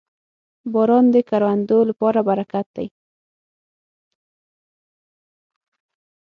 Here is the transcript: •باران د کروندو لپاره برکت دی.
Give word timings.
•باران 0.73 1.05
د 1.15 1.17
کروندو 1.29 1.77
لپاره 1.89 2.19
برکت 2.29 2.67
دی. 2.75 2.87